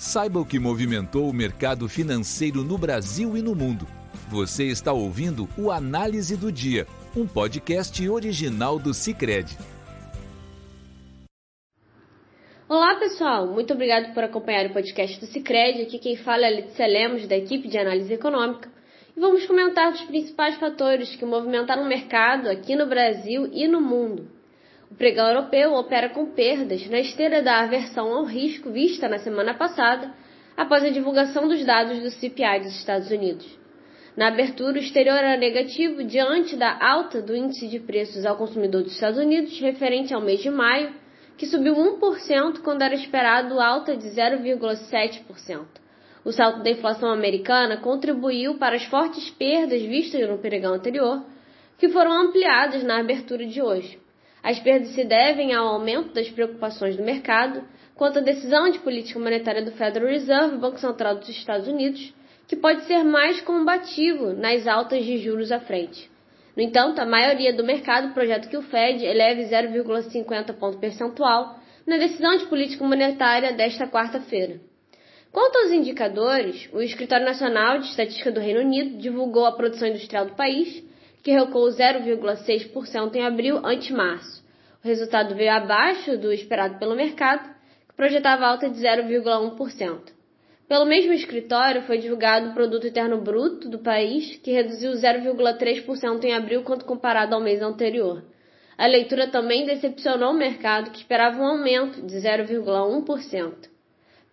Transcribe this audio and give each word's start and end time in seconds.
Saiba 0.00 0.40
o 0.40 0.46
que 0.46 0.58
movimentou 0.58 1.28
o 1.28 1.32
mercado 1.32 1.86
financeiro 1.86 2.64
no 2.64 2.78
Brasil 2.78 3.36
e 3.36 3.42
no 3.42 3.54
mundo. 3.54 3.86
Você 4.30 4.64
está 4.64 4.94
ouvindo 4.94 5.46
o 5.58 5.70
Análise 5.70 6.38
do 6.38 6.50
Dia, 6.50 6.86
um 7.14 7.26
podcast 7.26 8.08
original 8.08 8.78
do 8.78 8.94
Cicred. 8.94 9.58
Olá 12.66 12.94
pessoal, 12.98 13.46
muito 13.48 13.74
obrigado 13.74 14.14
por 14.14 14.24
acompanhar 14.24 14.70
o 14.70 14.72
podcast 14.72 15.20
do 15.20 15.26
Cicred. 15.26 15.82
Aqui 15.82 15.98
quem 15.98 16.16
fala 16.16 16.46
é 16.46 16.46
a 16.46 16.56
Letícia 16.56 16.86
Lemos, 16.86 17.28
da 17.28 17.36
equipe 17.36 17.68
de 17.68 17.76
análise 17.76 18.10
econômica. 18.10 18.70
E 19.14 19.20
vamos 19.20 19.44
comentar 19.44 19.92
os 19.92 20.00
principais 20.00 20.56
fatores 20.56 21.14
que 21.14 21.26
movimentaram 21.26 21.82
o 21.82 21.88
mercado 21.88 22.48
aqui 22.48 22.74
no 22.74 22.86
Brasil 22.86 23.50
e 23.52 23.68
no 23.68 23.82
mundo. 23.82 24.39
O 24.90 24.94
pregão 24.96 25.28
europeu 25.28 25.72
opera 25.74 26.08
com 26.08 26.26
perdas 26.26 26.84
na 26.90 26.98
esteira 26.98 27.40
da 27.40 27.60
aversão 27.60 28.12
ao 28.12 28.24
risco 28.24 28.72
vista 28.72 29.08
na 29.08 29.18
semana 29.18 29.54
passada, 29.54 30.12
após 30.56 30.84
a 30.84 30.90
divulgação 30.90 31.46
dos 31.46 31.64
dados 31.64 32.00
do 32.00 32.10
CPI 32.10 32.58
dos 32.64 32.76
Estados 32.76 33.08
Unidos. 33.08 33.46
Na 34.16 34.26
abertura, 34.26 34.74
o 34.78 34.82
exterior 34.82 35.16
era 35.16 35.36
negativo 35.36 36.02
diante 36.02 36.56
da 36.56 36.76
alta 36.84 37.22
do 37.22 37.36
índice 37.36 37.68
de 37.68 37.78
preços 37.78 38.26
ao 38.26 38.36
consumidor 38.36 38.82
dos 38.82 38.92
Estados 38.92 39.20
Unidos 39.20 39.58
referente 39.60 40.12
ao 40.12 40.20
mês 40.20 40.40
de 40.40 40.50
maio, 40.50 40.92
que 41.38 41.46
subiu 41.46 41.76
1% 41.76 42.60
quando 42.60 42.82
era 42.82 42.94
esperado 42.94 43.60
alta 43.60 43.96
de 43.96 44.08
0,7%. 44.08 45.66
O 46.24 46.32
salto 46.32 46.64
da 46.64 46.70
inflação 46.70 47.10
americana 47.12 47.76
contribuiu 47.76 48.58
para 48.58 48.74
as 48.74 48.84
fortes 48.86 49.30
perdas 49.30 49.80
vistas 49.82 50.28
no 50.28 50.38
pregão 50.38 50.74
anterior, 50.74 51.24
que 51.78 51.88
foram 51.88 52.12
ampliadas 52.12 52.82
na 52.82 52.98
abertura 52.98 53.46
de 53.46 53.62
hoje. 53.62 53.99
As 54.42 54.58
perdas 54.58 54.90
se 54.90 55.04
devem 55.04 55.52
ao 55.52 55.66
aumento 55.66 56.14
das 56.14 56.30
preocupações 56.30 56.96
do 56.96 57.02
mercado 57.02 57.62
quanto 57.94 58.18
à 58.18 58.22
decisão 58.22 58.70
de 58.70 58.78
política 58.78 59.18
monetária 59.18 59.62
do 59.62 59.72
Federal 59.72 60.08
Reserve, 60.08 60.56
Banco 60.56 60.78
Central 60.78 61.16
dos 61.16 61.28
Estados 61.28 61.68
Unidos, 61.68 62.14
que 62.48 62.56
pode 62.56 62.82
ser 62.84 63.04
mais 63.04 63.40
combativo 63.42 64.32
nas 64.32 64.66
altas 64.66 65.04
de 65.04 65.18
juros 65.18 65.52
à 65.52 65.60
frente. 65.60 66.10
No 66.56 66.62
entanto, 66.62 67.00
a 67.00 67.06
maioria 67.06 67.52
do 67.52 67.62
mercado 67.62 68.12
projeta 68.12 68.48
que 68.48 68.56
o 68.56 68.62
Fed 68.62 69.04
eleve 69.04 69.44
0,50 69.44 70.54
ponto 70.54 70.78
percentual 70.78 71.60
na 71.86 71.96
decisão 71.96 72.36
de 72.36 72.46
política 72.46 72.84
monetária 72.84 73.52
desta 73.52 73.86
quarta-feira. 73.86 74.60
Quanto 75.30 75.58
aos 75.58 75.70
indicadores, 75.70 76.68
o 76.72 76.80
Escritório 76.80 77.24
Nacional 77.24 77.78
de 77.78 77.86
Estatística 77.86 78.32
do 78.32 78.40
Reino 78.40 78.60
Unido 78.60 78.98
divulgou 78.98 79.46
a 79.46 79.52
produção 79.52 79.86
industrial 79.86 80.26
do 80.26 80.34
país 80.34 80.82
que 81.22 81.32
recuou 81.32 81.68
0,6% 81.68 83.14
em 83.14 83.24
abril 83.24 83.60
ante 83.64 83.92
março. 83.92 84.44
O 84.82 84.86
resultado 84.86 85.34
veio 85.34 85.52
abaixo 85.52 86.16
do 86.16 86.32
esperado 86.32 86.78
pelo 86.78 86.96
mercado, 86.96 87.48
que 87.88 87.94
projetava 87.94 88.46
alta 88.46 88.68
de 88.68 88.80
0,1%. 88.80 90.12
Pelo 90.66 90.86
mesmo 90.86 91.12
escritório, 91.12 91.82
foi 91.82 91.98
divulgado 91.98 92.50
o 92.50 92.54
Produto 92.54 92.86
Interno 92.86 93.20
Bruto 93.20 93.68
do 93.68 93.80
país, 93.80 94.36
que 94.36 94.52
reduziu 94.52 94.92
0,3% 94.92 96.24
em 96.24 96.32
abril 96.32 96.62
quando 96.62 96.84
comparado 96.84 97.34
ao 97.34 97.40
mês 97.40 97.60
anterior. 97.60 98.22
A 98.78 98.86
leitura 98.86 99.28
também 99.28 99.66
decepcionou 99.66 100.30
o 100.30 100.38
mercado, 100.38 100.90
que 100.90 100.98
esperava 100.98 101.40
um 101.40 101.44
aumento 101.44 102.00
de 102.00 102.16
0,1%. 102.16 103.69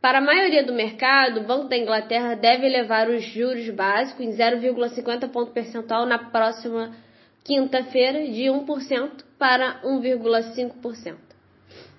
Para 0.07 0.19
a 0.19 0.21
maioria 0.21 0.63
do 0.63 0.71
mercado, 0.71 1.41
o 1.41 1.43
Banco 1.43 1.67
da 1.67 1.77
Inglaterra 1.77 2.33
deve 2.33 2.65
elevar 2.65 3.09
os 3.09 3.23
juros 3.23 3.69
básicos 3.71 4.25
em 4.25 4.31
0,50 4.31 5.29
ponto 5.29 5.51
percentual 5.51 6.05
na 6.05 6.17
próxima 6.17 6.95
quinta-feira, 7.43 8.25
de 8.25 8.43
1% 8.43 9.25
para 9.37 9.81
1,5%. 9.83 11.17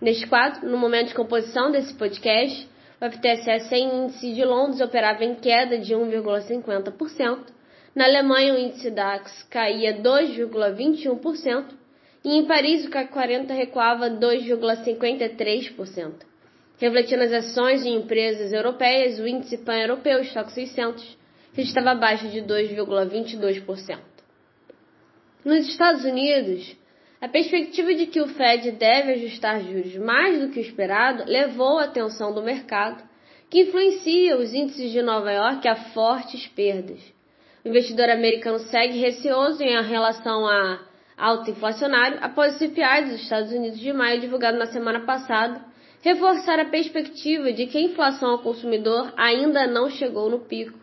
Neste 0.01 0.27
quadro, 0.27 0.67
no 0.71 0.79
momento 0.79 1.09
de 1.09 1.15
composição 1.15 1.71
desse 1.71 1.93
podcast, 1.93 2.67
o 2.99 3.11
FTSE 3.11 3.69
100 3.69 4.05
índice 4.05 4.33
de 4.33 4.43
Londres 4.43 4.81
operava 4.81 5.23
em 5.23 5.35
queda 5.35 5.77
de 5.77 5.95
1,50%, 5.95 7.41
na 7.95 8.07
Alemanha 8.07 8.55
o 8.55 8.59
índice 8.59 8.91
DAX 8.91 9.43
caía 9.51 10.01
2,21% 10.01 11.75
e 12.25 12.39
em 12.39 12.47
Paris 12.47 12.87
o 12.87 12.91
CAC 12.91 13.13
40 13.13 13.53
recuava 13.53 14.09
2,53%. 14.09 16.28
Refletindo 16.79 17.25
as 17.25 17.33
ações 17.33 17.83
de 17.83 17.89
empresas 17.89 18.53
europeias, 18.53 19.19
o 19.19 19.27
índice 19.27 19.59
pan-europeu, 19.59 20.21
estoque 20.21 20.53
600, 20.53 21.19
estava 21.57 21.91
abaixo 21.91 22.29
de 22.29 22.41
2,22%. 22.41 23.99
Nos 25.45 25.69
Estados 25.69 26.05
Unidos, 26.05 26.77
a 27.21 27.27
perspectiva 27.29 27.93
de 27.95 28.07
que 28.07 28.21
o 28.21 28.29
Fed 28.29 28.71
deve 28.73 29.13
ajustar 29.15 29.61
juros 29.61 29.97
mais 29.97 30.41
do 30.41 30.51
que 30.51 30.61
o 30.61 30.63
esperado 30.63 31.25
levou 31.27 31.79
a 31.79 31.85
atenção 31.85 32.33
do 32.33 32.43
mercado, 32.43 33.03
que 33.51 33.63
influencia 33.63 34.37
os 34.37 34.55
índices 34.55 34.93
de 34.93 35.03
Nova 35.03 35.33
York 35.33 35.67
a 35.67 35.75
fortes 35.75 36.47
perdas. 36.47 37.01
O 37.65 37.69
investidor 37.69 38.09
americano 38.09 38.61
segue 38.61 38.99
receoso 38.99 39.63
em 39.63 39.83
relação 39.83 40.47
a 40.47 40.81
alta 41.17 41.51
inflacionário 41.51 42.19
após 42.21 42.55
o 42.55 42.59
CPI 42.59 43.07
dos 43.07 43.23
Estados 43.23 43.51
Unidos 43.51 43.81
de 43.81 43.93
maio 43.93 44.21
divulgado 44.21 44.57
na 44.57 44.67
semana 44.67 45.01
passada, 45.01 45.61
reforçar 46.03 46.61
a 46.61 46.65
perspectiva 46.65 47.53
de 47.53 47.67
que 47.67 47.79
a 47.79 47.83
inflação 47.83 48.31
ao 48.31 48.39
consumidor 48.39 49.13
ainda 49.17 49.67
não 49.67 49.91
chegou 49.91 50.31
no 50.31 50.39
pico. 50.41 50.79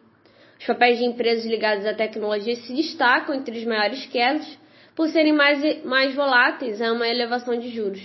Os 0.60 0.66
papéis 0.66 1.00
de 1.00 1.06
empresas 1.06 1.46
ligadas 1.46 1.86
à 1.86 1.94
tecnologia 1.94 2.56
se 2.56 2.74
destacam 2.74 3.36
entre 3.36 3.58
as 3.58 3.66
maiores 3.66 4.06
quedas 4.06 4.58
por 4.96 5.08
serem 5.10 5.34
mais, 5.34 5.84
mais 5.84 6.16
voláteis 6.16 6.82
a 6.82 6.92
uma 6.92 7.08
elevação 7.08 7.56
de 7.58 7.70
juros. 7.70 8.02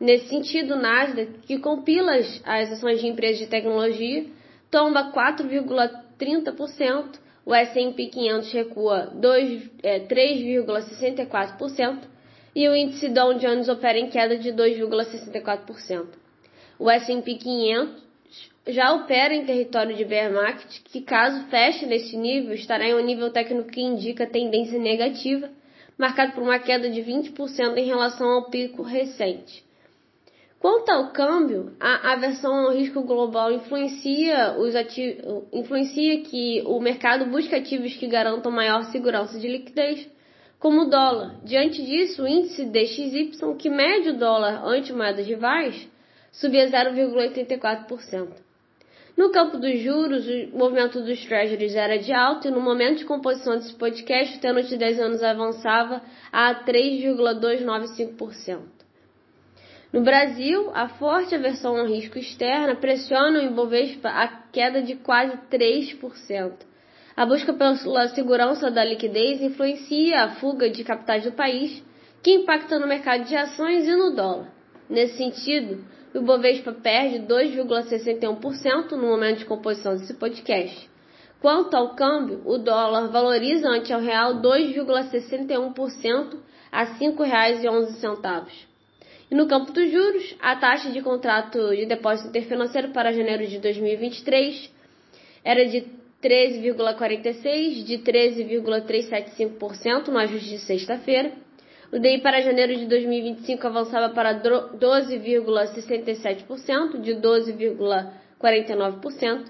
Nesse 0.00 0.28
sentido, 0.28 0.74
o 0.74 0.78
Nasdaq, 0.78 1.30
que 1.46 1.58
compila 1.58 2.16
as, 2.16 2.72
ações 2.72 3.00
de 3.00 3.06
empresas 3.06 3.38
de 3.38 3.46
tecnologia, 3.46 4.26
tomba 4.70 5.12
4,30%, 5.12 7.22
o 7.46 7.54
S&P 7.54 8.06
500 8.06 8.52
recua 8.52 9.12
3,64% 9.20 11.78
é, 11.80 11.98
e 12.56 12.68
o 12.68 12.74
índice 12.74 13.08
Dow 13.08 13.34
Jones 13.34 13.68
opera 13.68 13.98
em 13.98 14.08
queda 14.08 14.38
de 14.38 14.50
2,64%. 14.50 16.23
O 16.78 16.90
S&P 16.90 17.34
500 17.36 18.04
já 18.68 18.92
opera 18.94 19.34
em 19.34 19.44
território 19.44 19.94
de 19.94 20.04
bear 20.04 20.32
market, 20.32 20.82
que 20.84 21.02
caso 21.02 21.44
feche 21.48 21.86
nesse 21.86 22.16
nível, 22.16 22.54
estará 22.54 22.88
em 22.88 22.94
um 22.94 23.04
nível 23.04 23.30
técnico 23.30 23.70
que 23.70 23.80
indica 23.80 24.26
tendência 24.26 24.78
negativa, 24.78 25.50
marcado 25.98 26.32
por 26.32 26.42
uma 26.42 26.58
queda 26.58 26.88
de 26.90 27.00
20% 27.02 27.76
em 27.76 27.86
relação 27.86 28.28
ao 28.28 28.50
pico 28.50 28.82
recente. 28.82 29.62
Quanto 30.58 30.88
ao 30.88 31.12
câmbio, 31.12 31.74
a 31.78 32.14
aversão 32.14 32.54
ao 32.54 32.72
risco 32.72 33.02
global 33.02 33.52
influencia, 33.52 34.56
os 34.58 34.74
ativos, 34.74 35.44
influencia 35.52 36.22
que 36.22 36.62
o 36.64 36.80
mercado 36.80 37.26
busca 37.26 37.58
ativos 37.58 37.94
que 37.96 38.06
garantam 38.06 38.50
maior 38.50 38.84
segurança 38.84 39.38
de 39.38 39.46
liquidez, 39.46 40.08
como 40.58 40.84
o 40.84 40.88
dólar. 40.88 41.38
Diante 41.44 41.84
disso, 41.84 42.22
o 42.22 42.26
índice 42.26 42.64
DXY, 42.64 43.32
que 43.58 43.68
mede 43.68 44.08
o 44.08 44.18
dólar 44.18 44.66
ante 44.66 44.90
moedas 44.90 45.26
rivais, 45.26 45.86
subia 46.34 46.68
0,84%. 46.68 48.44
No 49.16 49.30
campo 49.30 49.56
dos 49.58 49.78
juros, 49.78 50.26
o 50.52 50.58
movimento 50.58 51.00
dos 51.00 51.24
treasuries 51.24 51.76
era 51.76 51.96
de 51.98 52.12
alta 52.12 52.48
e 52.48 52.50
no 52.50 52.60
momento 52.60 52.98
de 52.98 53.04
composição 53.04 53.56
desse 53.56 53.72
podcast, 53.74 54.36
o 54.36 54.40
tenor 54.40 54.62
de 54.62 54.76
10 54.76 54.98
anos 54.98 55.22
avançava 55.22 56.02
a 56.32 56.52
3,295%. 56.64 58.58
No 59.92 60.02
Brasil, 60.02 60.72
a 60.74 60.88
forte 60.88 61.36
aversão 61.36 61.76
ao 61.76 61.86
risco 61.86 62.18
externo 62.18 62.74
pressiona 62.76 63.38
o 63.38 63.44
Ibovespa 63.44 64.08
a 64.08 64.26
queda 64.50 64.82
de 64.82 64.96
quase 64.96 65.38
3%. 65.48 66.52
A 67.16 67.24
busca 67.24 67.52
pela 67.52 68.08
segurança 68.08 68.72
da 68.72 68.84
liquidez 68.84 69.40
influencia 69.40 70.24
a 70.24 70.30
fuga 70.30 70.68
de 70.68 70.82
capitais 70.82 71.22
do 71.22 71.30
país, 71.30 71.80
que 72.20 72.32
impacta 72.32 72.80
no 72.80 72.88
mercado 72.88 73.22
de 73.22 73.36
ações 73.36 73.86
e 73.86 73.94
no 73.94 74.16
dólar. 74.16 74.53
Nesse 74.88 75.16
sentido, 75.16 75.84
o 76.14 76.20
Bovespa 76.20 76.72
perde 76.72 77.26
2,61% 77.26 78.92
no 78.92 79.08
momento 79.08 79.38
de 79.38 79.46
composição 79.46 79.96
desse 79.96 80.14
podcast. 80.14 80.88
Quanto 81.40 81.74
ao 81.74 81.94
câmbio, 81.94 82.42
o 82.44 82.58
dólar 82.58 83.08
valoriza 83.08 83.68
ante 83.68 83.92
ao 83.92 84.00
real 84.00 84.40
2,61% 84.40 86.38
a 86.70 86.84
R$ 86.84 86.94
5,11. 86.98 88.46
E 89.30 89.34
no 89.34 89.46
campo 89.46 89.72
dos 89.72 89.90
juros, 89.90 90.36
a 90.40 90.54
taxa 90.56 90.90
de 90.90 91.02
contrato 91.02 91.74
de 91.74 91.86
depósito 91.86 92.28
interfinanceiro 92.28 92.90
para 92.90 93.10
janeiro 93.12 93.46
de 93.46 93.58
2023 93.58 94.70
era 95.44 95.66
de 95.66 95.86
13,46% 96.22 97.84
de 97.84 97.98
13,375% 97.98 100.08
no 100.08 100.18
ajuste 100.18 100.50
de 100.50 100.58
sexta-feira 100.58 101.32
o 101.94 101.98
DI 102.00 102.18
para 102.18 102.40
janeiro 102.40 102.76
de 102.76 102.86
2025 102.86 103.66
avançava 103.68 104.12
para 104.12 104.42
12,67%, 104.42 107.00
de 107.00 107.14
12,49%. 107.14 109.44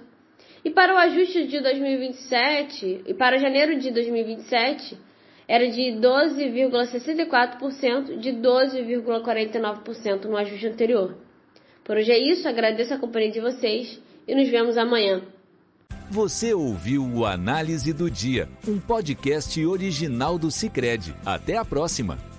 E 0.62 0.69
para 0.69 0.94
o 0.94 0.99
ajuste 0.99 1.46
de 1.46 1.58
2027, 1.61 3.05
e 3.06 3.14
para 3.14 3.38
janeiro 3.38 3.79
de 3.79 3.91
2027, 3.91 4.99
era 5.49 5.67
de 5.70 5.93
12,64%, 5.93 8.19
de 8.19 8.32
12,49% 8.32 10.26
no 10.26 10.37
ajuste 10.37 10.67
anterior. 10.67 11.17
Por 11.82 11.96
hoje 11.96 12.12
é 12.12 12.19
isso, 12.19 12.46
agradeço 12.46 12.93
a 12.93 12.99
companhia 12.99 13.31
de 13.31 13.41
vocês 13.41 13.99
e 14.29 14.35
nos 14.35 14.50
vemos 14.50 14.76
amanhã. 14.76 15.23
Você 16.11 16.52
ouviu 16.52 17.06
o 17.06 17.25
Análise 17.25 17.94
do 17.94 18.11
Dia, 18.11 18.46
um 18.69 18.79
podcast 18.79 19.64
original 19.64 20.38
do 20.38 20.50
Cicred. 20.50 21.14
Até 21.25 21.56
a 21.56 21.64
próxima! 21.64 22.33